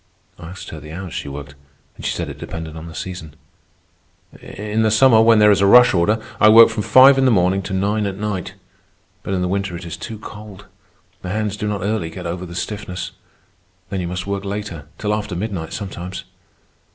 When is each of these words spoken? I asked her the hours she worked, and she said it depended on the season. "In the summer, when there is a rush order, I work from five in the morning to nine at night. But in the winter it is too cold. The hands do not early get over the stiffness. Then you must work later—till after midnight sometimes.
I 0.39 0.47
asked 0.49 0.71
her 0.71 0.79
the 0.79 0.91
hours 0.91 1.13
she 1.13 1.29
worked, 1.29 1.53
and 1.95 2.03
she 2.03 2.11
said 2.11 2.27
it 2.27 2.39
depended 2.39 2.75
on 2.75 2.87
the 2.87 2.95
season. 2.95 3.35
"In 4.41 4.81
the 4.81 4.89
summer, 4.89 5.21
when 5.21 5.37
there 5.37 5.51
is 5.51 5.61
a 5.61 5.67
rush 5.67 5.93
order, 5.93 6.19
I 6.39 6.49
work 6.49 6.69
from 6.69 6.81
five 6.81 7.19
in 7.19 7.25
the 7.25 7.29
morning 7.29 7.61
to 7.61 7.73
nine 7.75 8.07
at 8.07 8.17
night. 8.17 8.55
But 9.21 9.35
in 9.35 9.43
the 9.43 9.47
winter 9.47 9.75
it 9.77 9.85
is 9.85 9.97
too 9.97 10.17
cold. 10.17 10.65
The 11.21 11.29
hands 11.29 11.55
do 11.55 11.67
not 11.67 11.83
early 11.83 12.09
get 12.09 12.25
over 12.25 12.47
the 12.47 12.55
stiffness. 12.55 13.11
Then 13.91 14.01
you 14.01 14.07
must 14.07 14.25
work 14.25 14.43
later—till 14.43 15.13
after 15.13 15.35
midnight 15.35 15.71
sometimes. 15.71 16.23